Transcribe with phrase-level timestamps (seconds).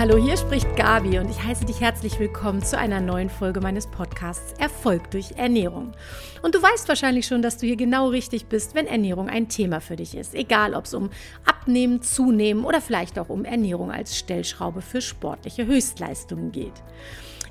[0.00, 3.86] Hallo, hier spricht Gabi und ich heiße dich herzlich willkommen zu einer neuen Folge meines
[3.86, 5.92] Podcasts Erfolg durch Ernährung.
[6.40, 9.82] Und du weißt wahrscheinlich schon, dass du hier genau richtig bist, wenn Ernährung ein Thema
[9.82, 10.34] für dich ist.
[10.34, 11.10] Egal, ob es um
[11.44, 16.82] Abnehmen, Zunehmen oder vielleicht auch um Ernährung als Stellschraube für sportliche Höchstleistungen geht.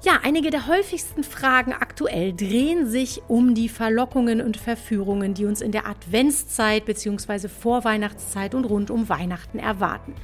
[0.02, 5.60] Ja, einige der häufigsten Fragen aktuell drehen sich um die Verlockungen und Verführungen, die uns
[5.60, 7.50] in der Adventszeit bzw.
[7.50, 10.16] Vorweihnachtszeit und rund um Weihnachten erwarten.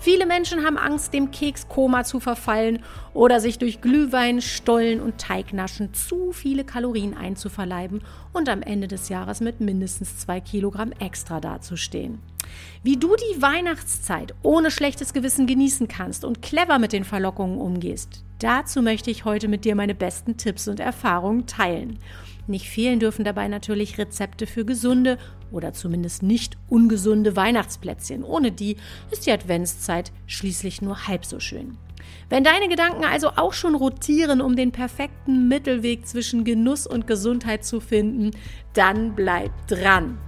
[0.00, 2.84] Viele Menschen haben Angst, dem Kekskoma zu verfallen
[3.14, 9.08] oder sich durch Glühwein, Stollen und Teignaschen zu viele Kalorien einzuverleiben und am Ende des
[9.08, 12.20] Jahres mit mindestens zwei Kilogramm extra dazustehen.
[12.82, 18.24] Wie du die Weihnachtszeit ohne schlechtes Gewissen genießen kannst und clever mit den Verlockungen umgehst,
[18.38, 21.98] dazu möchte ich heute mit dir meine besten Tipps und Erfahrungen teilen.
[22.46, 25.18] Nicht fehlen dürfen dabei natürlich Rezepte für gesunde
[25.52, 28.24] oder zumindest nicht ungesunde Weihnachtsplätzchen.
[28.24, 28.76] Ohne die
[29.10, 31.76] ist die Adventszeit schließlich nur halb so schön.
[32.30, 37.64] Wenn deine Gedanken also auch schon rotieren, um den perfekten Mittelweg zwischen Genuss und Gesundheit
[37.64, 38.30] zu finden,
[38.72, 40.18] dann bleib dran.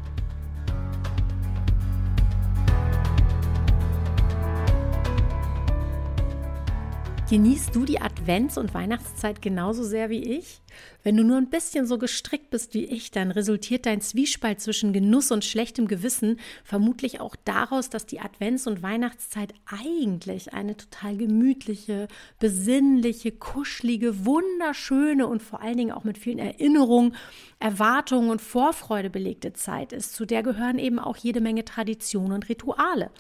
[7.30, 10.60] Genießt du die Advents- und Weihnachtszeit genauso sehr wie ich?
[11.02, 14.92] Wenn du nur ein bisschen so gestrickt bist wie ich, dann resultiert dein Zwiespalt zwischen
[14.92, 21.16] Genuss und schlechtem Gewissen vermutlich auch daraus, dass die Advents- und Weihnachtszeit eigentlich eine total
[21.16, 27.14] gemütliche, besinnliche, kuschelige, wunderschöne und vor allen Dingen auch mit vielen Erinnerungen
[27.60, 30.14] Erwartungen und Vorfreude belegte Zeit ist.
[30.14, 33.10] Zu der gehören eben auch jede Menge Traditionen und Rituale.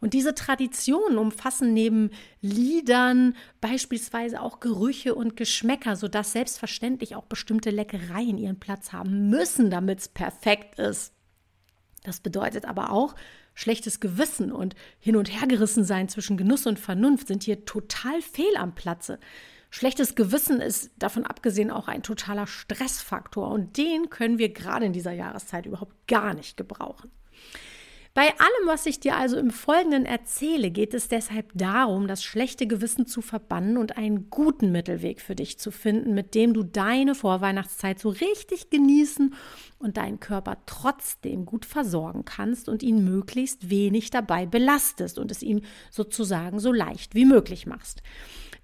[0.00, 2.10] Und diese Traditionen umfassen neben
[2.40, 9.70] Liedern beispielsweise auch Gerüche und Geschmäcker, sodass selbstverständlich auch bestimmte Leckereien ihren Platz haben müssen,
[9.70, 11.12] damit es perfekt ist.
[12.02, 13.14] Das bedeutet aber auch,
[13.54, 18.56] schlechtes Gewissen und hin und hergerissen sein zwischen Genuss und Vernunft sind hier total fehl
[18.56, 19.18] am Platze.
[19.70, 24.92] Schlechtes Gewissen ist davon abgesehen auch ein totaler Stressfaktor und den können wir gerade in
[24.92, 27.10] dieser Jahreszeit überhaupt gar nicht gebrauchen.
[28.14, 32.68] Bei allem, was ich dir also im Folgenden erzähle, geht es deshalb darum, das schlechte
[32.68, 37.16] Gewissen zu verbannen und einen guten Mittelweg für dich zu finden, mit dem du deine
[37.16, 39.34] Vorweihnachtszeit so richtig genießen
[39.80, 45.42] und deinen Körper trotzdem gut versorgen kannst und ihn möglichst wenig dabei belastest und es
[45.42, 48.00] ihm sozusagen so leicht wie möglich machst.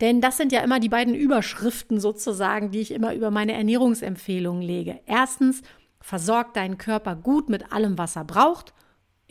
[0.01, 4.63] Denn das sind ja immer die beiden Überschriften sozusagen, die ich immer über meine Ernährungsempfehlungen
[4.63, 5.01] lege.
[5.07, 5.63] Erstens,
[6.01, 8.75] versorg deinen Körper gut mit allem, was er braucht.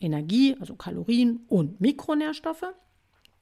[0.02, 2.66] Energie, also Kalorien und Mikronährstoffe.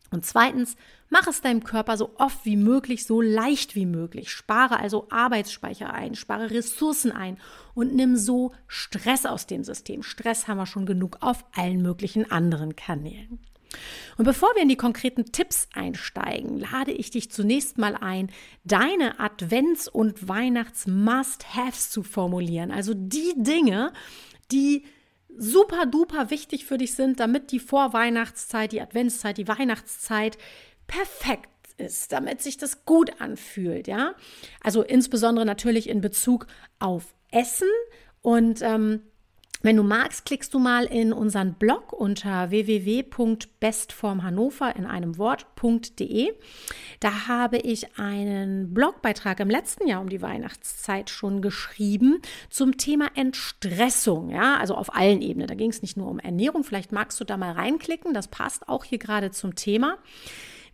[0.09, 0.77] Und zweitens,
[1.09, 4.31] mach es deinem Körper so oft wie möglich, so leicht wie möglich.
[4.31, 7.37] Spare also Arbeitsspeicher ein, spare Ressourcen ein
[7.73, 10.03] und nimm so Stress aus dem System.
[10.03, 13.39] Stress haben wir schon genug auf allen möglichen anderen Kanälen.
[14.17, 18.31] Und bevor wir in die konkreten Tipps einsteigen, lade ich dich zunächst mal ein,
[18.63, 22.71] deine Advents- und Weihnachts-Must-Haves zu formulieren.
[22.71, 23.91] Also die Dinge,
[24.51, 24.85] die
[25.35, 30.37] super duper wichtig für dich sind, damit die Vorweihnachtszeit, die Adventszeit, die Weihnachtszeit
[30.87, 34.15] perfekt ist, damit sich das gut anfühlt, ja.
[34.61, 36.47] Also insbesondere natürlich in Bezug
[36.79, 37.67] auf Essen
[38.21, 39.01] und ähm,
[39.61, 46.31] wenn du magst, klickst du mal in unseren Blog unter www.bestformhannover in einem Wort.de.
[46.99, 53.07] Da habe ich einen Blogbeitrag im letzten Jahr um die Weihnachtszeit schon geschrieben zum Thema
[53.15, 55.47] Entstressung, ja, also auf allen Ebenen.
[55.47, 58.69] Da ging es nicht nur um Ernährung, vielleicht magst du da mal reinklicken, das passt
[58.69, 59.97] auch hier gerade zum Thema.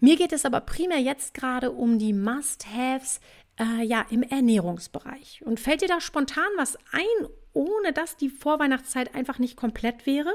[0.02, 3.22] Mir geht es aber primär jetzt gerade um die Must-Haves
[3.58, 5.42] äh, ja, im Ernährungsbereich.
[5.46, 10.34] Und fällt dir da spontan was ein, ohne dass die Vorweihnachtszeit einfach nicht komplett wäre?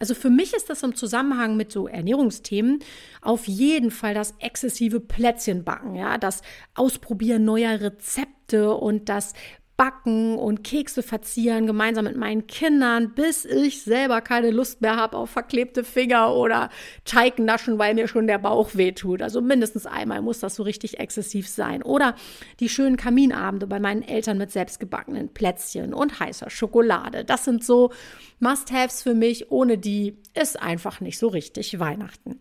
[0.00, 2.78] Also für mich ist das im Zusammenhang mit so Ernährungsthemen
[3.20, 6.40] auf jeden Fall das exzessive Plätzchenbacken, ja, das
[6.74, 9.34] Ausprobieren neuer Rezepte und das
[9.80, 15.16] backen und Kekse verzieren, gemeinsam mit meinen Kindern, bis ich selber keine Lust mehr habe
[15.16, 16.68] auf verklebte Finger oder
[17.06, 19.22] Teig naschen, weil mir schon der Bauch wehtut.
[19.22, 21.82] Also mindestens einmal muss das so richtig exzessiv sein.
[21.82, 22.14] Oder
[22.60, 27.24] die schönen Kaminabende bei meinen Eltern mit selbstgebackenen Plätzchen und heißer Schokolade.
[27.24, 27.90] Das sind so
[28.38, 29.50] Must-Haves für mich.
[29.50, 32.38] Ohne die ist einfach nicht so richtig Weihnachten.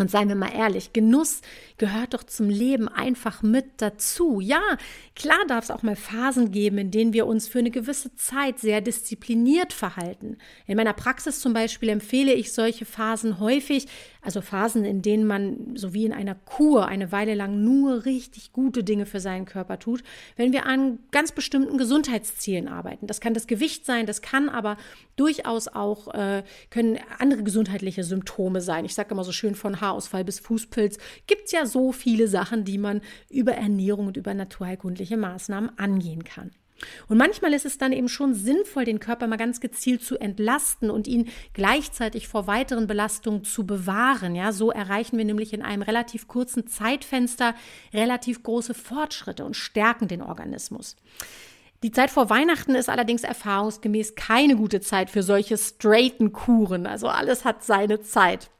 [0.00, 1.40] Und seien wir mal ehrlich, Genuss
[1.76, 4.40] gehört doch zum Leben einfach mit dazu.
[4.40, 4.60] Ja,
[5.16, 8.60] klar darf es auch mal Phasen geben, in denen wir uns für eine gewisse Zeit
[8.60, 10.38] sehr diszipliniert verhalten.
[10.68, 13.88] In meiner Praxis zum Beispiel empfehle ich solche Phasen häufig
[14.28, 18.52] Also Phasen, in denen man so wie in einer Kur eine Weile lang nur richtig
[18.52, 20.02] gute Dinge für seinen Körper tut,
[20.36, 23.06] wenn wir an ganz bestimmten Gesundheitszielen arbeiten.
[23.06, 24.76] Das kann das Gewicht sein, das kann aber
[25.16, 28.84] durchaus auch äh, können andere gesundheitliche Symptome sein.
[28.84, 30.98] Ich sage immer so schön von Haarausfall bis Fußpilz.
[31.26, 33.00] Gibt es ja so viele Sachen, die man
[33.30, 36.50] über Ernährung und über naturheilkundliche Maßnahmen angehen kann.
[37.08, 40.90] Und manchmal ist es dann eben schon sinnvoll, den Körper mal ganz gezielt zu entlasten
[40.90, 44.34] und ihn gleichzeitig vor weiteren Belastungen zu bewahren.
[44.34, 47.54] Ja, so erreichen wir nämlich in einem relativ kurzen Zeitfenster
[47.92, 50.96] relativ große Fortschritte und stärken den Organismus.
[51.84, 56.86] Die Zeit vor Weihnachten ist allerdings erfahrungsgemäß keine gute Zeit für solche straighten Kuren.
[56.86, 58.50] Also alles hat seine Zeit.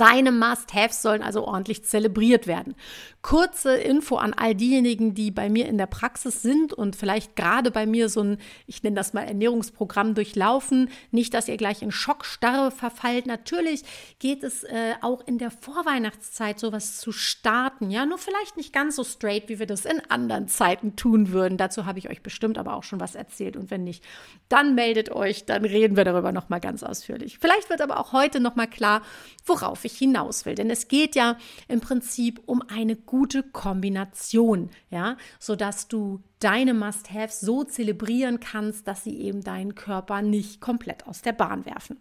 [0.00, 2.74] Deine Must-Haves sollen also ordentlich zelebriert werden.
[3.20, 7.70] Kurze Info an all diejenigen, die bei mir in der Praxis sind und vielleicht gerade
[7.70, 10.88] bei mir so ein, ich nenne das mal Ernährungsprogramm durchlaufen.
[11.10, 13.26] Nicht, dass ihr gleich in Schockstarre verfallt.
[13.26, 13.82] Natürlich
[14.20, 17.90] geht es äh, auch in der Vorweihnachtszeit sowas zu starten.
[17.90, 21.58] Ja, nur vielleicht nicht ganz so straight, wie wir das in anderen Zeiten tun würden.
[21.58, 23.54] Dazu habe ich euch bestimmt aber auch schon was erzählt.
[23.54, 24.02] Und wenn nicht,
[24.48, 27.38] dann meldet euch, dann reden wir darüber nochmal ganz ausführlich.
[27.38, 29.02] Vielleicht wird aber auch heute nochmal klar,
[29.44, 30.54] worauf ich hinaus will.
[30.54, 31.36] Denn es geht ja
[31.68, 39.04] im Prinzip um eine gute Kombination, ja, sodass du deine Must-Haves so zelebrieren kannst, dass
[39.04, 41.98] sie eben deinen Körper nicht komplett aus der Bahn werfen.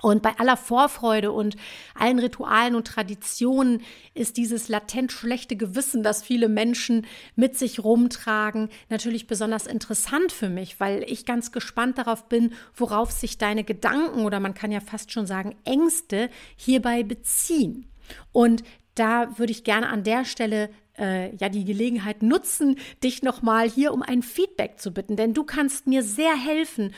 [0.00, 1.56] Und bei aller Vorfreude und
[1.94, 3.82] allen Ritualen und Traditionen
[4.14, 7.06] ist dieses latent schlechte Gewissen, das viele Menschen
[7.36, 13.12] mit sich rumtragen, natürlich besonders interessant für mich, weil ich ganz gespannt darauf bin, worauf
[13.12, 17.86] sich deine Gedanken oder man kann ja fast schon sagen Ängste hierbei beziehen.
[18.32, 18.64] Und
[18.94, 20.68] da würde ich gerne an der Stelle
[20.98, 25.44] äh, ja die Gelegenheit nutzen, dich nochmal hier um ein Feedback zu bitten, denn du
[25.44, 26.92] kannst mir sehr helfen,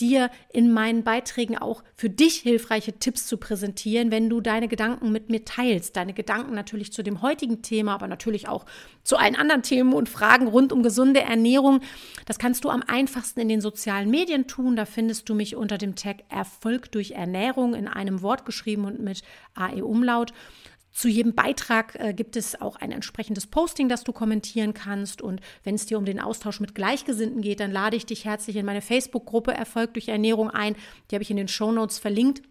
[0.00, 5.12] dir in meinen Beiträgen auch für dich hilfreiche Tipps zu präsentieren, wenn du deine Gedanken
[5.12, 5.96] mit mir teilst.
[5.96, 8.64] Deine Gedanken natürlich zu dem heutigen Thema, aber natürlich auch
[9.02, 11.80] zu allen anderen Themen und Fragen rund um gesunde Ernährung.
[12.26, 14.76] Das kannst du am einfachsten in den sozialen Medien tun.
[14.76, 19.00] Da findest du mich unter dem Tag Erfolg durch Ernährung in einem Wort geschrieben und
[19.00, 19.22] mit
[19.54, 20.32] AE Umlaut.
[20.98, 25.22] Zu jedem Beitrag äh, gibt es auch ein entsprechendes Posting, das du kommentieren kannst.
[25.22, 28.56] Und wenn es dir um den Austausch mit Gleichgesinnten geht, dann lade ich dich herzlich
[28.56, 30.74] in meine Facebook-Gruppe Erfolg durch Ernährung ein.
[31.08, 32.42] Die habe ich in den Show Notes verlinkt.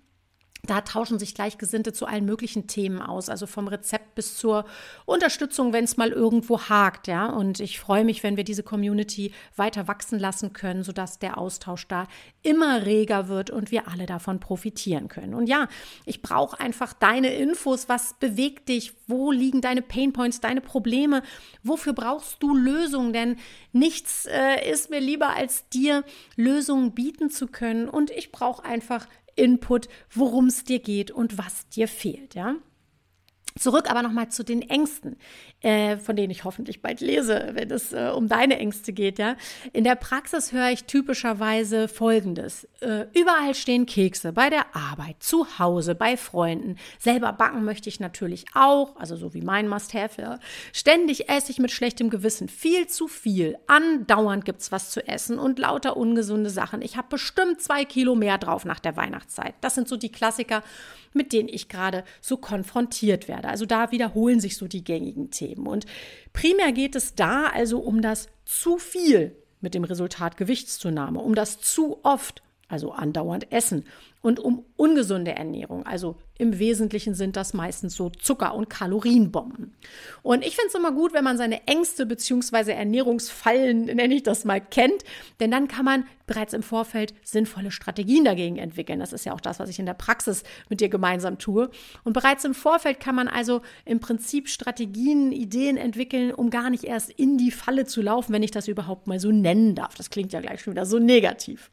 [0.67, 4.65] Da tauschen sich Gleichgesinnte zu allen möglichen Themen aus, also vom Rezept bis zur
[5.05, 7.27] Unterstützung, wenn es mal irgendwo hakt, ja.
[7.27, 11.87] Und ich freue mich, wenn wir diese Community weiter wachsen lassen können, sodass der Austausch
[11.87, 12.07] da
[12.43, 15.33] immer reger wird und wir alle davon profitieren können.
[15.33, 15.67] Und ja,
[16.05, 17.89] ich brauche einfach deine Infos.
[17.89, 18.93] Was bewegt dich?
[19.07, 21.23] Wo liegen deine Painpoints, deine Probleme?
[21.63, 23.13] Wofür brauchst du Lösungen?
[23.13, 23.37] Denn
[23.71, 26.03] nichts äh, ist mir lieber, als dir
[26.35, 27.87] Lösungen bieten zu können.
[27.87, 29.07] Und ich brauche einfach
[29.38, 32.56] Input, worum es dir geht und was dir fehlt, ja.
[33.59, 35.18] Zurück aber nochmal zu den Ängsten,
[35.62, 39.19] äh, von denen ich hoffentlich bald lese, wenn es äh, um deine Ängste geht.
[39.19, 39.36] Ja?
[39.74, 42.68] In der Praxis höre ich typischerweise Folgendes.
[42.81, 46.77] Äh, überall stehen Kekse, bei der Arbeit, zu Hause, bei Freunden.
[47.00, 50.21] Selber backen möchte ich natürlich auch, also so wie mein Must-Have.
[50.21, 50.39] Ja?
[50.74, 53.57] Ständig esse ich mit schlechtem Gewissen viel zu viel.
[53.68, 56.81] Andauernd gibt es was zu essen und lauter ungesunde Sachen.
[56.81, 59.56] Ich habe bestimmt zwei Kilo mehr drauf nach der Weihnachtszeit.
[59.62, 60.63] Das sind so die Klassiker,
[61.13, 63.46] mit denen ich gerade so konfrontiert werde.
[63.47, 65.67] Also da wiederholen sich so die gängigen Themen.
[65.67, 65.85] Und
[66.33, 71.59] primär geht es da also um das zu viel mit dem Resultat Gewichtszunahme, um das
[71.59, 73.85] zu oft, also andauernd Essen
[74.21, 75.86] und um ungesunde Ernährung.
[75.86, 79.74] Also im Wesentlichen sind das meistens so Zucker- und Kalorienbomben.
[80.21, 82.74] Und ich finde es immer gut, wenn man seine Ängste bzw.
[82.74, 85.03] Ernährungsfallen, nenne ich das mal, kennt,
[85.39, 89.00] denn dann kann man bereits im Vorfeld sinnvolle Strategien dagegen entwickeln.
[89.00, 91.69] Das ist ja auch das, was ich in der Praxis mit dir gemeinsam tue.
[92.03, 96.83] Und bereits im Vorfeld kann man also im Prinzip Strategien, Ideen entwickeln, um gar nicht
[96.83, 99.95] erst in die Falle zu laufen, wenn ich das überhaupt mal so nennen darf.
[99.95, 101.71] Das klingt ja gleich schon wieder so negativ.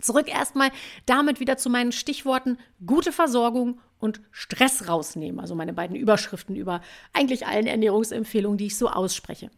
[0.00, 0.70] Zurück erstmal
[1.06, 5.40] damit wieder zu meinen Stichworten gute Versorgung und Stress rausnehmen.
[5.40, 6.80] Also meine beiden Überschriften über
[7.12, 9.50] eigentlich allen Ernährungsempfehlungen, die ich so ausspreche.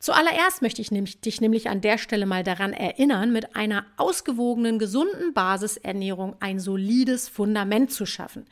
[0.00, 4.78] Zuallererst möchte ich nämlich, dich nämlich an der Stelle mal daran erinnern, mit einer ausgewogenen,
[4.78, 8.46] gesunden Basisernährung ein solides Fundament zu schaffen.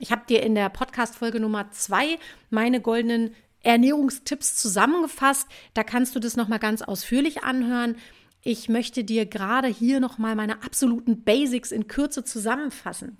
[0.00, 2.18] Ich habe dir in der Podcast-Folge Nummer zwei
[2.50, 5.48] meine goldenen Ernährungstipps zusammengefasst.
[5.74, 7.96] Da kannst du das nochmal ganz ausführlich anhören.
[8.44, 13.16] Ich möchte dir gerade hier nochmal meine absoluten Basics in Kürze zusammenfassen.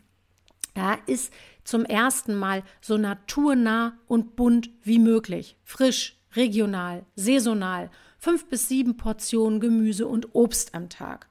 [0.74, 1.32] Da ist
[1.64, 5.56] zum ersten Mal so naturnah und bunt wie möglich.
[5.62, 7.90] Frisch, regional, saisonal.
[8.18, 11.28] Fünf bis sieben Portionen Gemüse und Obst am Tag.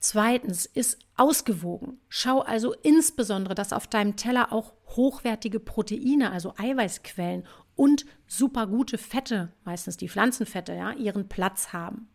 [0.00, 1.98] Zweitens ist ausgewogen.
[2.10, 8.98] Schau also insbesondere, dass auf deinem Teller auch hochwertige Proteine, also Eiweißquellen und super gute
[8.98, 12.08] Fette, meistens die Pflanzenfette, ja, ihren Platz haben.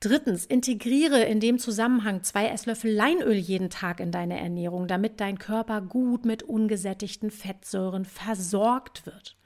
[0.00, 5.38] Drittens, integriere in dem Zusammenhang zwei Esslöffel Leinöl jeden Tag in deine Ernährung, damit dein
[5.38, 9.36] Körper gut mit ungesättigten Fettsäuren versorgt wird.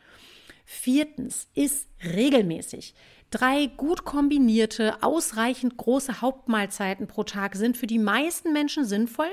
[0.64, 2.95] Viertens, iss regelmäßig.
[3.30, 9.30] Drei gut kombinierte, ausreichend große Hauptmahlzeiten pro Tag sind für die meisten Menschen sinnvoll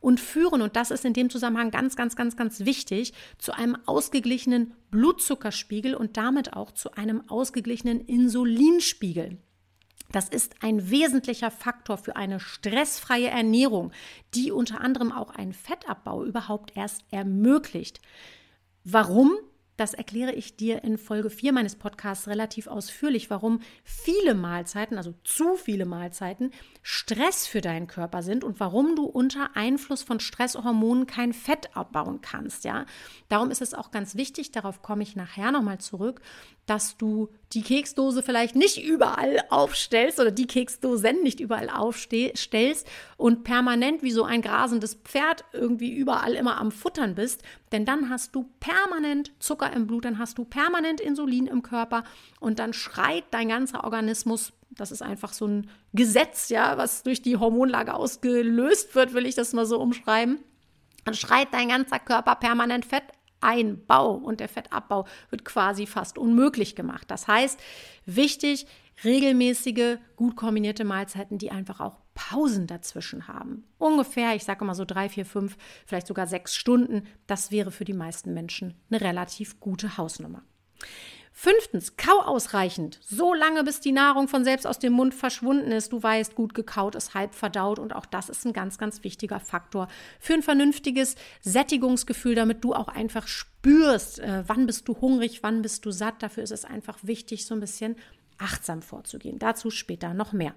[0.00, 3.78] und führen, und das ist in dem Zusammenhang ganz, ganz, ganz, ganz wichtig, zu einem
[3.86, 9.38] ausgeglichenen Blutzuckerspiegel und damit auch zu einem ausgeglichenen Insulinspiegel.
[10.12, 13.92] Das ist ein wesentlicher Faktor für eine stressfreie Ernährung,
[14.34, 18.00] die unter anderem auch einen Fettabbau überhaupt erst ermöglicht.
[18.84, 19.36] Warum?
[19.80, 25.14] Das erkläre ich dir in Folge 4 meines Podcasts relativ ausführlich, warum viele Mahlzeiten, also
[25.24, 26.50] zu viele Mahlzeiten,
[26.82, 32.20] Stress für deinen Körper sind und warum du unter Einfluss von Stresshormonen kein Fett abbauen
[32.20, 32.64] kannst.
[32.64, 32.84] Ja?
[33.30, 36.20] Darum ist es auch ganz wichtig, darauf komme ich nachher nochmal zurück,
[36.66, 42.86] dass du die Keksdose vielleicht nicht überall aufstellst oder die Keksdosen nicht überall aufstellst
[43.16, 48.08] und permanent wie so ein grasendes Pferd irgendwie überall immer am Futtern bist, denn dann
[48.08, 52.04] hast du permanent Zucker im Blut, dann hast du permanent Insulin im Körper
[52.38, 57.22] und dann schreit dein ganzer Organismus das ist einfach so ein Gesetz, ja, was durch
[57.22, 60.38] die Hormonlage ausgelöst wird, will ich das mal so umschreiben.
[61.04, 63.04] Dann schreit dein ganzer Körper permanent Fett
[63.40, 67.10] Einbau und der Fettabbau wird quasi fast unmöglich gemacht.
[67.10, 67.60] Das heißt,
[68.06, 68.66] wichtig,
[69.04, 73.64] regelmäßige, gut kombinierte Mahlzeiten, die einfach auch Pausen dazwischen haben.
[73.78, 75.56] Ungefähr, ich sage mal so drei, vier, fünf,
[75.86, 77.06] vielleicht sogar sechs Stunden.
[77.26, 80.42] Das wäre für die meisten Menschen eine relativ gute Hausnummer.
[81.42, 83.00] Fünftens, kau ausreichend.
[83.02, 85.90] So lange, bis die Nahrung von selbst aus dem Mund verschwunden ist.
[85.90, 89.40] Du weißt, gut gekaut ist halb verdaut und auch das ist ein ganz, ganz wichtiger
[89.40, 95.42] Faktor für ein vernünftiges Sättigungsgefühl, damit du auch einfach spürst, äh, wann bist du hungrig,
[95.42, 96.22] wann bist du satt.
[96.22, 97.96] Dafür ist es einfach wichtig, so ein bisschen
[98.36, 99.38] achtsam vorzugehen.
[99.38, 100.52] Dazu später noch mehr.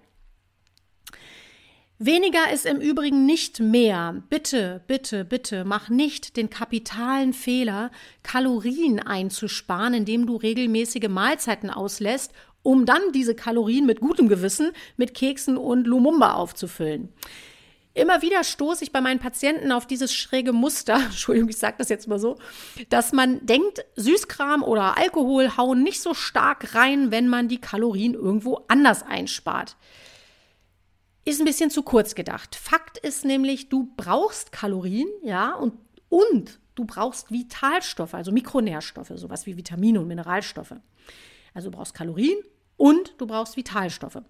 [1.99, 4.23] Weniger ist im Übrigen nicht mehr.
[4.29, 7.91] Bitte, bitte, bitte, mach nicht den kapitalen Fehler,
[8.23, 12.33] Kalorien einzusparen, indem du regelmäßige Mahlzeiten auslässt,
[12.63, 17.09] um dann diese Kalorien mit gutem Gewissen mit Keksen und Lumumba aufzufüllen.
[17.93, 21.89] Immer wieder stoße ich bei meinen Patienten auf dieses schräge Muster, Entschuldigung, ich sage das
[21.89, 22.37] jetzt mal so,
[22.89, 28.15] dass man denkt, Süßkram oder Alkohol hauen nicht so stark rein, wenn man die Kalorien
[28.15, 29.75] irgendwo anders einspart
[31.25, 32.55] ist ein bisschen zu kurz gedacht.
[32.55, 35.73] Fakt ist nämlich, du brauchst Kalorien, ja, und,
[36.09, 40.75] und du brauchst Vitalstoffe, also Mikronährstoffe, sowas wie Vitamine und Mineralstoffe.
[41.53, 42.37] Also du brauchst Kalorien
[42.77, 44.21] und du brauchst Vitalstoffe.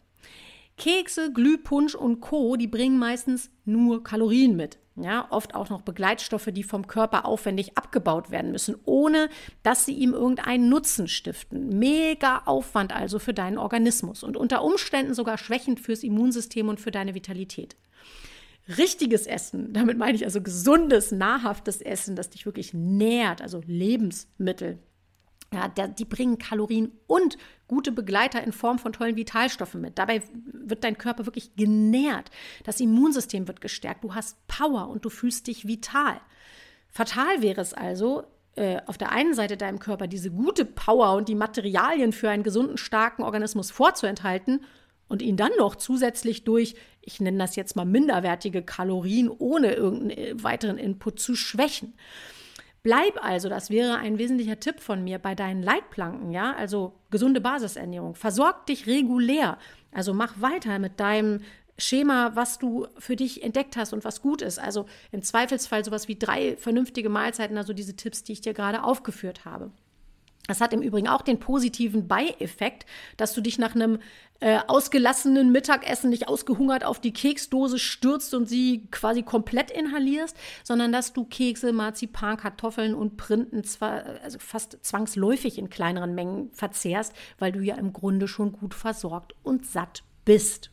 [0.77, 4.79] Kekse, Glühpunsch und Co., die bringen meistens nur Kalorien mit.
[4.95, 9.29] Ja, oft auch noch Begleitstoffe, die vom Körper aufwendig abgebaut werden müssen, ohne
[9.63, 11.79] dass sie ihm irgendeinen Nutzen stiften.
[11.79, 16.91] Mega Aufwand also für deinen Organismus und unter Umständen sogar schwächend fürs Immunsystem und für
[16.91, 17.75] deine Vitalität.
[18.77, 24.77] Richtiges Essen, damit meine ich also gesundes, nahrhaftes Essen, das dich wirklich nährt, also Lebensmittel,
[25.53, 29.98] ja, die bringen Kalorien und gute Begleiter in Form von tollen Vitalstoffen mit.
[29.98, 32.29] Dabei wird dein Körper wirklich genährt.
[32.63, 34.03] Das Immunsystem wird gestärkt.
[34.03, 36.19] Du hast Power und du fühlst dich vital.
[36.89, 38.24] Fatal wäre es also,
[38.55, 42.43] äh, auf der einen Seite deinem Körper diese gute Power und die Materialien für einen
[42.43, 44.63] gesunden, starken Organismus vorzuenthalten
[45.07, 50.43] und ihn dann noch zusätzlich durch, ich nenne das jetzt mal minderwertige Kalorien ohne irgendeinen
[50.43, 51.93] weiteren Input zu schwächen.
[52.83, 57.39] Bleib also, das wäre ein wesentlicher Tipp von mir bei deinen Leitplanken, ja, also gesunde
[57.39, 58.13] Basisernährung.
[58.13, 59.57] Versorg dich regulär.
[59.93, 61.39] Also mach weiter mit deinem
[61.77, 64.59] Schema, was du für dich entdeckt hast und was gut ist.
[64.59, 68.83] Also im Zweifelsfall sowas wie drei vernünftige Mahlzeiten, also diese Tipps, die ich dir gerade
[68.83, 69.71] aufgeführt habe.
[70.47, 72.85] Das hat im Übrigen auch den positiven Beieffekt,
[73.15, 74.00] dass du dich nach einem
[74.41, 80.91] äh, ausgelassenen Mittagessen nicht ausgehungert auf die Keksdose stürzt und sie quasi komplett inhalierst, sondern
[80.91, 87.13] dass du Kekse, Marzipan, Kartoffeln und Printen zwar also fast zwangsläufig in kleineren Mengen verzehrst,
[87.39, 90.71] weil du ja im Grunde schon gut versorgt und satt bist.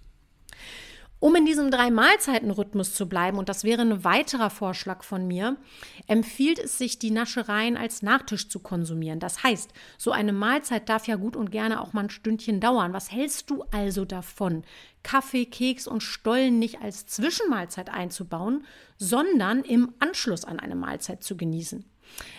[1.21, 5.59] Um in diesem Drei-Mahlzeiten-Rhythmus zu bleiben, und das wäre ein weiterer Vorschlag von mir,
[6.07, 9.21] empfiehlt es sich, die Naschereien als Nachtisch zu konsumieren.
[9.21, 12.95] Das heißt, so eine Mahlzeit darf ja gut und gerne auch mal ein Stündchen dauern.
[12.95, 14.65] Was hältst du also davon,
[15.03, 18.65] Kaffee, Keks und Stollen nicht als Zwischenmahlzeit einzubauen,
[18.97, 21.85] sondern im Anschluss an eine Mahlzeit zu genießen?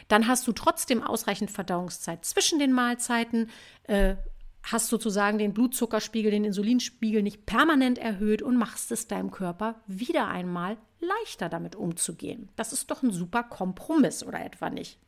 [0.08, 3.50] Dann hast du trotzdem ausreichend Verdauungszeit zwischen den Mahlzeiten.
[3.84, 4.16] Äh,
[4.64, 10.28] hast sozusagen den Blutzuckerspiegel, den Insulinspiegel nicht permanent erhöht und machst es deinem Körper wieder
[10.28, 12.50] einmal leichter damit umzugehen.
[12.56, 15.00] Das ist doch ein super Kompromiss, oder etwa nicht?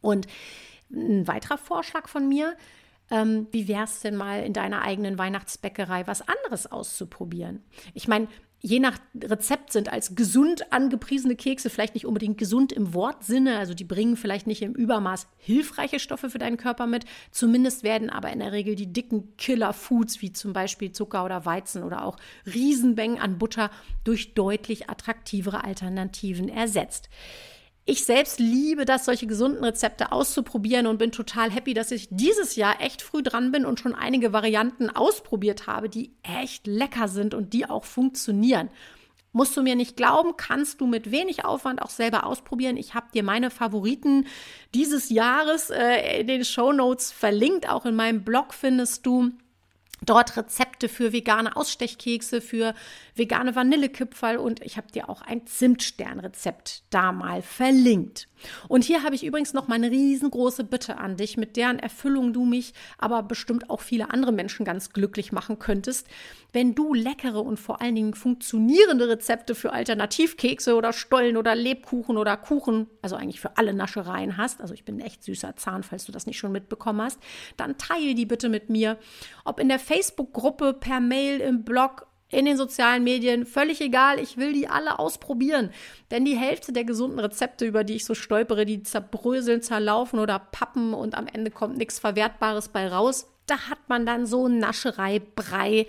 [0.00, 0.26] Und
[0.92, 2.56] ein weiterer Vorschlag von mir,
[3.10, 7.62] ähm, wie wäre es denn mal in deiner eigenen Weihnachtsbäckerei was anderes auszuprobieren?
[7.94, 8.28] Ich meine,
[8.60, 13.74] je nach Rezept sind als gesund angepriesene Kekse vielleicht nicht unbedingt gesund im Wortsinne, also
[13.74, 17.04] die bringen vielleicht nicht im Übermaß hilfreiche Stoffe für deinen Körper mit.
[17.30, 21.82] Zumindest werden aber in der Regel die dicken Killer-Foods wie zum Beispiel Zucker oder Weizen
[21.82, 23.70] oder auch Riesenmengen an Butter
[24.04, 27.08] durch deutlich attraktivere Alternativen ersetzt.
[27.90, 32.54] Ich selbst liebe das, solche gesunden Rezepte auszuprobieren und bin total happy, dass ich dieses
[32.54, 37.34] Jahr echt früh dran bin und schon einige Varianten ausprobiert habe, die echt lecker sind
[37.34, 38.70] und die auch funktionieren.
[39.32, 42.76] Musst du mir nicht glauben, kannst du mit wenig Aufwand auch selber ausprobieren.
[42.76, 44.28] Ich habe dir meine Favoriten
[44.72, 47.68] dieses Jahres äh, in den Show Notes verlinkt.
[47.68, 49.32] Auch in meinem Blog findest du
[50.04, 52.74] Dort Rezepte für vegane Ausstechkekse, für
[53.14, 58.26] vegane Vanillekipferl und ich habe dir auch ein Zimtsternrezept da mal verlinkt.
[58.68, 62.44] Und hier habe ich übrigens noch meine riesengroße Bitte an dich, mit deren Erfüllung du
[62.44, 66.06] mich, aber bestimmt auch viele andere Menschen ganz glücklich machen könntest.
[66.52, 72.16] Wenn du leckere und vor allen Dingen funktionierende Rezepte für Alternativkekse oder Stollen oder Lebkuchen
[72.16, 76.06] oder Kuchen, also eigentlich für alle Naschereien hast, also ich bin echt süßer Zahn, falls
[76.06, 77.20] du das nicht schon mitbekommen hast,
[77.56, 78.98] dann teile die bitte mit mir,
[79.44, 84.36] ob in der Facebook-Gruppe, per Mail, im Blog, in den sozialen Medien, völlig egal, ich
[84.36, 85.70] will die alle ausprobieren.
[86.12, 90.38] Denn die Hälfte der gesunden Rezepte, über die ich so stolpere, die zerbröseln, zerlaufen oder
[90.38, 93.26] pappen und am Ende kommt nichts Verwertbares bei raus.
[93.46, 95.88] Da hat man dann so Nascherei-Brei.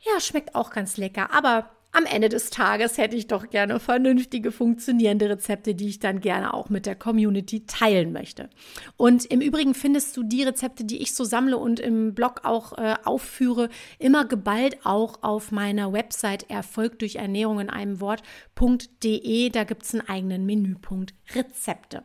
[0.00, 4.52] Ja, schmeckt auch ganz lecker, aber am Ende des Tages hätte ich doch gerne vernünftige,
[4.52, 8.50] funktionierende Rezepte, die ich dann gerne auch mit der Community teilen möchte.
[8.96, 12.76] Und im Übrigen findest du die Rezepte, die ich so sammle und im Blog auch
[12.76, 19.50] äh, aufführe, immer geballt auch auf meiner Website Erfolg durch Ernährung in einem Wort.de.
[19.50, 22.04] Da gibt es einen eigenen Menüpunkt Rezepte.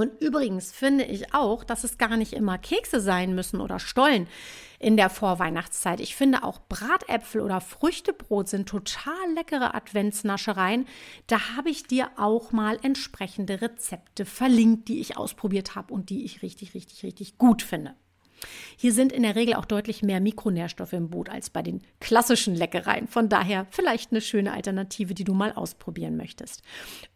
[0.00, 4.28] Und übrigens finde ich auch, dass es gar nicht immer Kekse sein müssen oder Stollen
[4.78, 6.00] in der Vorweihnachtszeit.
[6.00, 10.86] Ich finde auch Bratäpfel oder Früchtebrot sind total leckere Adventsnaschereien.
[11.26, 16.24] Da habe ich dir auch mal entsprechende Rezepte verlinkt, die ich ausprobiert habe und die
[16.24, 17.94] ich richtig, richtig, richtig gut finde.
[18.76, 22.54] Hier sind in der Regel auch deutlich mehr Mikronährstoffe im Boot als bei den klassischen
[22.54, 23.08] Leckereien.
[23.08, 26.62] Von daher vielleicht eine schöne Alternative, die du mal ausprobieren möchtest.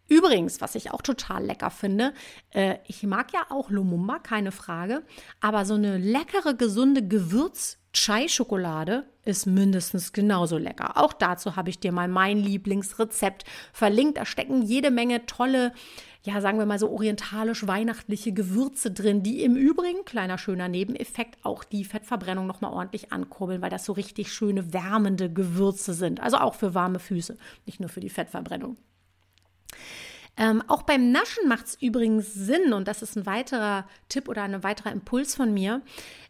[0.07, 2.13] Übrigens, was ich auch total lecker finde,
[2.51, 5.03] äh, ich mag ja auch Lumumba, keine Frage,
[5.41, 10.99] aber so eine leckere, gesunde Gewürz- Chai-Schokolade ist mindestens genauso lecker.
[10.99, 14.19] Auch dazu habe ich dir mal mein Lieblingsrezept verlinkt.
[14.19, 15.73] Da stecken jede Menge tolle,
[16.25, 21.65] ja, sagen wir mal so orientalisch-weihnachtliche Gewürze drin, die im Übrigen, kleiner schöner Nebeneffekt, auch
[21.65, 26.21] die Fettverbrennung nochmal ordentlich ankurbeln, weil das so richtig schöne, wärmende Gewürze sind.
[26.21, 28.79] Also auch für warme Füße, nicht nur für die Fettverbrennung.
[30.37, 34.42] Ähm, auch beim Naschen macht es übrigens Sinn, und das ist ein weiterer Tipp oder
[34.42, 35.81] ein weiterer Impuls von mir,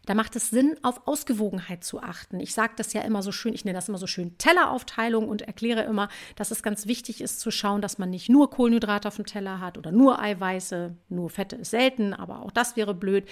[0.05, 2.39] da macht es Sinn, auf Ausgewogenheit zu achten.
[2.39, 5.41] Ich sage das ja immer so schön, ich nenne das immer so schön Telleraufteilung und
[5.41, 9.15] erkläre immer, dass es ganz wichtig ist zu schauen, dass man nicht nur Kohlenhydrate auf
[9.15, 13.25] dem Teller hat oder nur Eiweiße, nur Fette ist selten, aber auch das wäre blöd.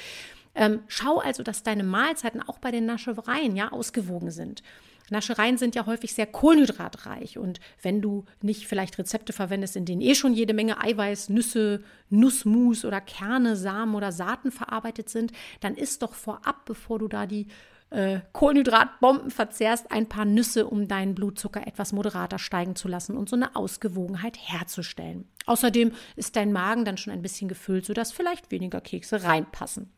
[0.56, 4.64] Ähm, schau also, dass deine Mahlzeiten auch bei den Naschereien ja ausgewogen sind.
[5.10, 10.02] Naschereien sind ja häufig sehr kohlenhydratreich und wenn du nicht vielleicht Rezepte verwendest, in denen
[10.02, 15.76] eh schon jede Menge Eiweiß, Nüsse, Nussmus oder Kerne, Samen oder Saaten verarbeitet sind, dann
[15.76, 17.48] isst doch vorab, bevor du da die
[17.94, 23.30] äh, Kohlenhydratbomben verzehrst, ein paar Nüsse, um deinen Blutzucker etwas moderater steigen zu lassen und
[23.30, 25.28] so eine Ausgewogenheit herzustellen.
[25.46, 29.92] Außerdem ist dein Magen dann schon ein bisschen gefüllt, sodass vielleicht weniger Kekse reinpassen.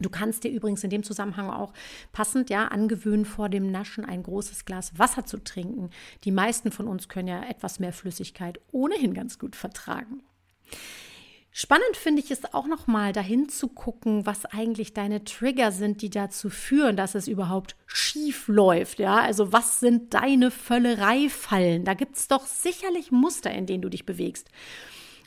[0.00, 1.72] Du kannst dir übrigens in dem Zusammenhang auch
[2.12, 5.90] passend ja angewöhnen, vor dem Naschen ein großes Glas Wasser zu trinken.
[6.24, 10.22] Die meisten von uns können ja etwas mehr Flüssigkeit ohnehin ganz gut vertragen.
[11.58, 16.10] Spannend finde ich es auch nochmal dahin zu gucken, was eigentlich deine Trigger sind, die
[16.10, 18.98] dazu führen, dass es überhaupt schief läuft.
[18.98, 21.86] Ja, also was sind deine Völlereifallen?
[21.86, 24.50] Da gibt es doch sicherlich Muster, in denen du dich bewegst.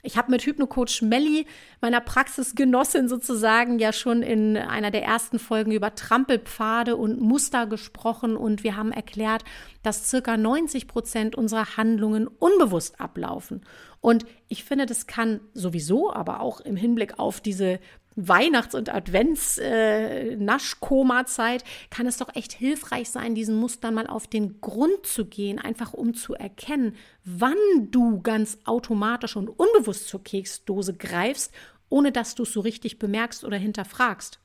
[0.04, 1.46] Ich habe mit Hypnocoach Melli,
[1.82, 8.36] meiner Praxisgenossin sozusagen, ja schon in einer der ersten Folgen über Trampelpfade und Muster gesprochen
[8.36, 9.44] und wir haben erklärt,
[9.84, 13.62] dass circa 90 Prozent unserer Handlungen unbewusst ablaufen.
[14.02, 17.80] Und ich finde, das kann sowieso, aber auch im Hinblick auf diese
[18.28, 24.60] Weihnachts- und Advents-Naschkoma-Zeit äh, kann es doch echt hilfreich sein, diesen Mustern mal auf den
[24.62, 27.56] Grund zu gehen, einfach um zu erkennen, wann
[27.92, 31.54] du ganz automatisch und unbewusst zur Keksdose greifst,
[31.90, 34.40] ohne dass du es so richtig bemerkst oder hinterfragst.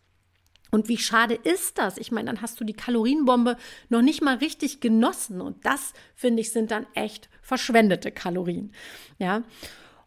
[0.71, 1.99] Und wie schade ist das?
[1.99, 3.57] Ich meine, dann hast du die Kalorienbombe
[3.91, 5.41] noch nicht mal richtig genossen.
[5.41, 8.73] Und das, finde ich, sind dann echt verschwendete Kalorien.
[9.19, 9.45] Ja.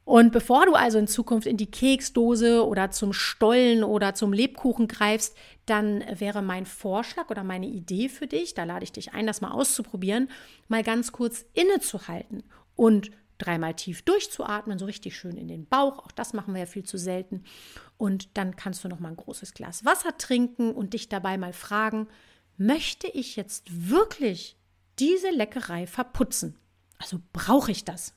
[0.08, 4.88] Und bevor du also in Zukunft in die Keksdose oder zum Stollen oder zum Lebkuchen
[4.88, 9.28] greifst, dann wäre mein Vorschlag oder meine Idee für dich, da lade ich dich ein,
[9.28, 10.30] das mal auszuprobieren,
[10.70, 12.44] mal ganz kurz innezuhalten
[12.78, 16.00] und dreimal tief durchzuatmen, so richtig schön in den Bauch.
[16.00, 17.44] Auch das machen wir ja viel zu selten.
[17.98, 21.52] Und dann kannst du noch mal ein großes Glas Wasser trinken und dich dabei mal
[21.52, 22.08] fragen:
[22.56, 24.56] Möchte ich jetzt wirklich
[25.00, 26.58] diese Leckerei verputzen?
[26.98, 28.14] Also brauche ich das?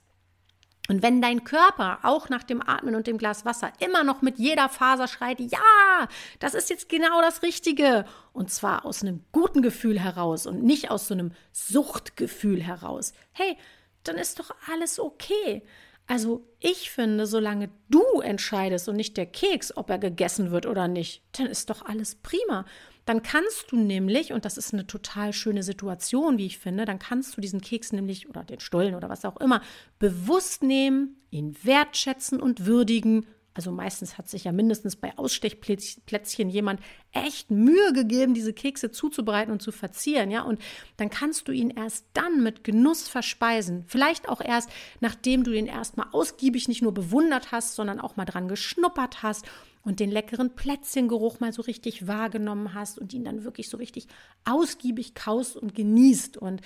[0.90, 4.40] Und wenn dein Körper auch nach dem Atmen und dem Glas Wasser immer noch mit
[4.40, 6.08] jeder Faser schreit, ja,
[6.40, 10.90] das ist jetzt genau das Richtige, und zwar aus einem guten Gefühl heraus und nicht
[10.90, 13.56] aus so einem Suchtgefühl heraus, hey,
[14.02, 15.62] dann ist doch alles okay.
[16.10, 20.88] Also ich finde, solange du entscheidest und nicht der Keks, ob er gegessen wird oder
[20.88, 22.66] nicht, dann ist doch alles prima.
[23.04, 26.98] Dann kannst du nämlich, und das ist eine total schöne Situation, wie ich finde, dann
[26.98, 29.62] kannst du diesen Keks nämlich oder den Stollen oder was auch immer
[30.00, 36.80] bewusst nehmen, ihn wertschätzen und würdigen also meistens hat sich ja mindestens bei Ausstechplätzchen jemand
[37.10, 40.42] echt Mühe gegeben, diese Kekse zuzubereiten und zu verzieren, ja.
[40.42, 40.60] Und
[40.96, 43.84] dann kannst du ihn erst dann mit Genuss verspeisen.
[43.88, 48.24] Vielleicht auch erst, nachdem du ihn erstmal ausgiebig nicht nur bewundert hast, sondern auch mal
[48.24, 49.46] dran geschnuppert hast
[49.82, 54.06] und den leckeren Plätzchengeruch mal so richtig wahrgenommen hast und ihn dann wirklich so richtig
[54.44, 56.36] ausgiebig kaust und genießt.
[56.36, 56.60] Und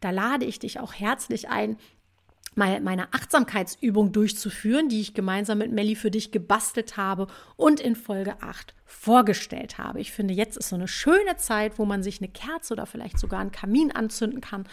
[0.00, 1.76] da lade ich dich auch herzlich ein,
[2.54, 8.42] meine Achtsamkeitsübung durchzuführen, die ich gemeinsam mit Melli für dich gebastelt habe und in Folge
[8.42, 10.00] 8 vorgestellt habe.
[10.00, 13.18] Ich finde, jetzt ist so eine schöne Zeit, wo man sich eine Kerze oder vielleicht
[13.18, 14.68] sogar einen Kamin anzünden kann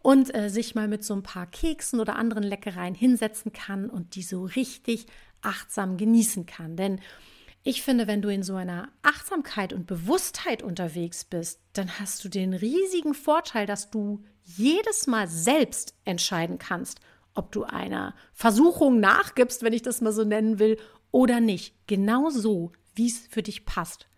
[0.00, 4.14] und äh, sich mal mit so ein paar Keksen oder anderen Leckereien hinsetzen kann und
[4.14, 5.06] die so richtig
[5.42, 6.76] achtsam genießen kann.
[6.76, 7.00] Denn
[7.62, 12.28] ich finde, wenn du in so einer Achtsamkeit und Bewusstheit unterwegs bist, dann hast du
[12.28, 17.00] den riesigen Vorteil, dass du jedes Mal selbst entscheiden kannst,
[17.38, 20.76] ob du einer Versuchung nachgibst, wenn ich das mal so nennen will,
[21.10, 21.74] oder nicht.
[21.86, 24.08] Genau so, wie es für dich passt.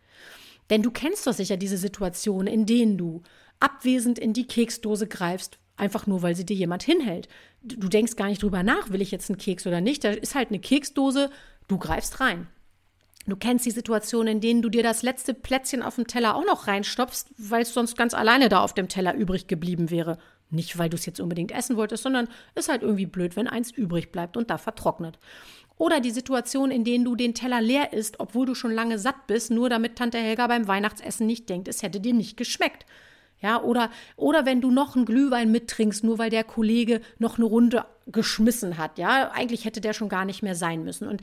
[0.70, 3.22] Denn du kennst doch sicher diese Situation, in denen du
[3.60, 7.28] abwesend in die Keksdose greifst, einfach nur, weil sie dir jemand hinhält.
[7.62, 10.02] Du denkst gar nicht drüber nach, will ich jetzt einen Keks oder nicht.
[10.04, 11.30] Da ist halt eine Keksdose,
[11.68, 12.46] du greifst rein.
[13.26, 16.44] Du kennst die Situation, in denen du dir das letzte Plätzchen auf dem Teller auch
[16.44, 20.18] noch reinstopfst, weil es sonst ganz alleine da auf dem Teller übrig geblieben wäre.
[20.50, 23.70] Nicht, weil du es jetzt unbedingt essen wolltest, sondern ist halt irgendwie blöd, wenn eins
[23.70, 25.18] übrig bleibt und da vertrocknet.
[25.78, 29.26] Oder die Situation, in denen du den Teller leer isst, obwohl du schon lange satt
[29.26, 32.84] bist, nur damit Tante Helga beim Weihnachtsessen nicht denkt, es hätte dir nicht geschmeckt.
[33.40, 37.46] Ja, oder, oder wenn du noch einen Glühwein mittrinkst, nur weil der Kollege noch eine
[37.46, 38.98] Runde geschmissen hat.
[38.98, 41.08] Ja, eigentlich hätte der schon gar nicht mehr sein müssen.
[41.08, 41.22] Und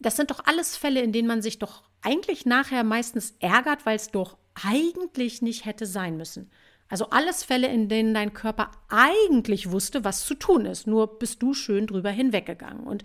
[0.00, 3.96] das sind doch alles Fälle, in denen man sich doch eigentlich nachher meistens ärgert, weil
[3.96, 6.50] es doch eigentlich nicht hätte sein müssen.
[6.94, 10.86] Also alles Fälle, in denen dein Körper eigentlich wusste, was zu tun ist.
[10.86, 12.84] Nur bist du schön drüber hinweggegangen.
[12.84, 13.02] Und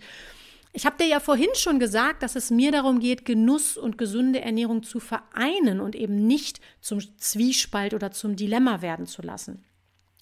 [0.72, 4.42] ich habe dir ja vorhin schon gesagt, dass es mir darum geht, Genuss und gesunde
[4.42, 9.64] Ernährung zu vereinen und eben nicht zum Zwiespalt oder zum Dilemma werden zu lassen.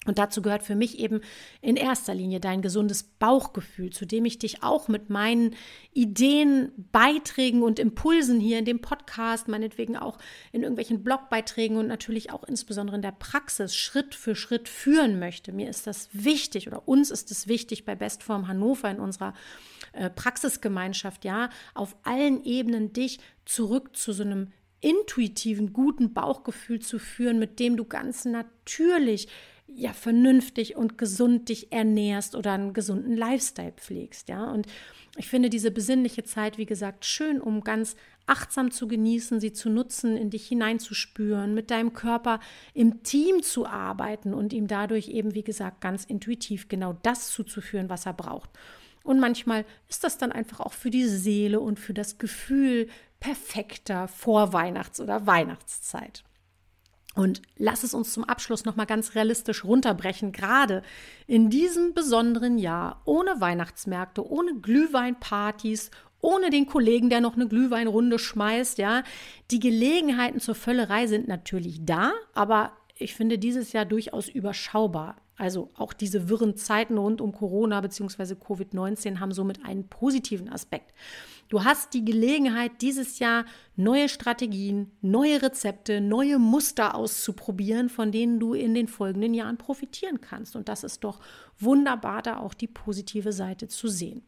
[0.05, 1.19] Und dazu gehört für mich eben
[1.61, 5.55] in erster Linie dein gesundes Bauchgefühl, zu dem ich dich auch mit meinen
[5.91, 10.17] Ideen, Beiträgen und Impulsen hier in dem Podcast, meinetwegen auch
[10.53, 15.51] in irgendwelchen Blogbeiträgen und natürlich auch insbesondere in der Praxis Schritt für Schritt führen möchte.
[15.51, 19.33] Mir ist das wichtig oder uns ist es wichtig bei Bestform Hannover in unserer
[19.91, 26.99] äh, Praxisgemeinschaft, ja, auf allen Ebenen dich zurück zu so einem intuitiven, guten Bauchgefühl zu
[26.99, 29.27] führen, mit dem du ganz natürlich
[29.75, 34.49] ja vernünftig und gesund dich ernährst oder einen gesunden Lifestyle pflegst, ja.
[34.51, 34.67] Und
[35.17, 39.69] ich finde diese besinnliche Zeit, wie gesagt, schön, um ganz achtsam zu genießen, sie zu
[39.69, 42.39] nutzen, in dich hineinzuspüren, mit deinem Körper
[42.73, 47.89] im Team zu arbeiten und ihm dadurch eben, wie gesagt, ganz intuitiv genau das zuzuführen,
[47.89, 48.49] was er braucht.
[49.03, 52.87] Und manchmal ist das dann einfach auch für die Seele und für das Gefühl
[53.19, 56.23] perfekter Vorweihnachts- oder Weihnachtszeit.
[57.15, 60.31] Und lass es uns zum Abschluss noch mal ganz realistisch runterbrechen.
[60.31, 60.83] Gerade
[61.27, 65.91] in diesem besonderen Jahr, ohne Weihnachtsmärkte, ohne Glühweinpartys,
[66.21, 69.03] ohne den Kollegen, der noch eine Glühweinrunde schmeißt, ja.
[69.51, 75.15] Die Gelegenheiten zur Völlerei sind natürlich da, aber ich finde dieses Jahr durchaus überschaubar.
[75.37, 78.33] Also auch diese wirren Zeiten rund um Corona bzw.
[78.33, 80.93] Covid-19 haben somit einen positiven Aspekt.
[81.49, 83.43] Du hast die Gelegenheit, dieses Jahr
[83.75, 90.21] neue Strategien, neue Rezepte, neue Muster auszuprobieren, von denen du in den folgenden Jahren profitieren
[90.21, 90.55] kannst.
[90.55, 91.19] Und das ist doch
[91.57, 94.21] wunderbar, da auch die positive Seite zu sehen.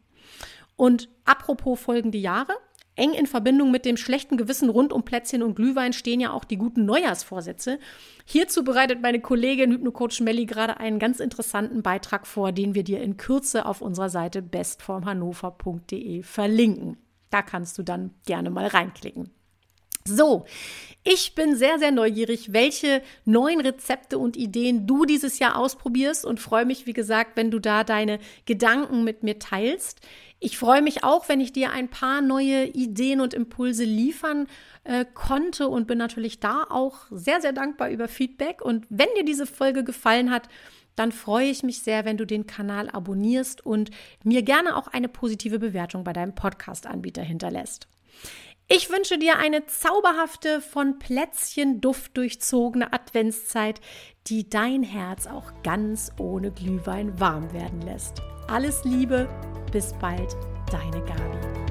[0.74, 2.54] Und apropos folgende Jahre,
[2.94, 6.44] Eng in Verbindung mit dem schlechten Gewissen rund um Plätzchen und Glühwein stehen ja auch
[6.44, 7.78] die guten Neujahrsvorsätze.
[8.26, 13.00] Hierzu bereitet meine Kollegin Hypnocoach Melli gerade einen ganz interessanten Beitrag vor, den wir dir
[13.00, 16.98] in Kürze auf unserer Seite bestformhannover.de verlinken.
[17.32, 19.30] Da kannst du dann gerne mal reinklicken.
[20.04, 20.44] So,
[21.02, 26.40] ich bin sehr, sehr neugierig, welche neuen Rezepte und Ideen du dieses Jahr ausprobierst und
[26.40, 30.00] freue mich, wie gesagt, wenn du da deine Gedanken mit mir teilst.
[30.44, 34.48] Ich freue mich auch, wenn ich dir ein paar neue Ideen und Impulse liefern
[34.82, 38.60] äh, konnte und bin natürlich da auch sehr, sehr dankbar über Feedback.
[38.60, 40.48] Und wenn dir diese Folge gefallen hat,
[40.96, 43.92] dann freue ich mich sehr, wenn du den Kanal abonnierst und
[44.24, 47.86] mir gerne auch eine positive Bewertung bei deinem Podcast-Anbieter hinterlässt.
[48.66, 53.80] Ich wünsche dir eine zauberhafte, von Plätzchenduft durchzogene Adventszeit,
[54.26, 58.22] die dein Herz auch ganz ohne Glühwein warm werden lässt.
[58.48, 59.28] Alles Liebe,
[59.72, 60.36] bis bald,
[60.70, 61.61] deine Gabi.